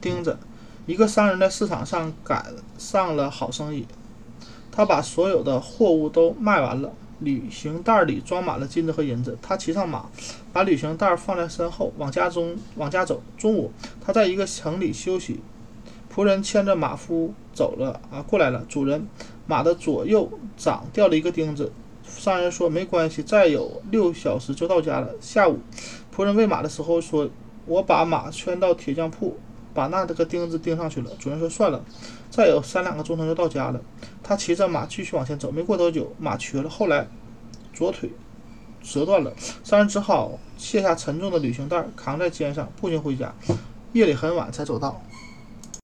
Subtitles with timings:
[0.00, 0.38] 钉子。
[0.86, 2.46] 一个商人在市场上赶
[2.78, 3.86] 上了好生意，
[4.72, 9.38] 他把所有的货物都卖完了，旅行袋里装满了金子和银子。
[9.40, 10.06] 他骑上马，
[10.52, 13.22] 把旅行袋放在身后，往家中往家走。
[13.38, 15.40] 中午，他在一个城里休息，
[16.12, 18.64] 仆人牵着马夫走了啊，过来了。
[18.68, 19.06] 主人，
[19.46, 21.70] 马的左右掌掉了一个钉子。
[22.02, 25.60] 商人说：“没关系，再有六小时就到家了。”下午，
[26.12, 27.30] 仆人喂马的时候说
[27.66, 29.38] ：“我把马圈到铁匠铺。”
[29.74, 31.10] 把那这个钉子钉上去了。
[31.18, 31.84] 主人说：“算了，
[32.30, 33.80] 再有三两个钟头就到家了。”
[34.22, 35.50] 他骑着马继续往前走。
[35.50, 37.06] 没过多久，马瘸了，后来
[37.72, 38.10] 左腿
[38.82, 39.32] 折断了。
[39.64, 43.34] 三人只好卸下沉重的旅行袋，扛在肩上，步行回家。
[43.92, 45.02] 夜里很晚才走到。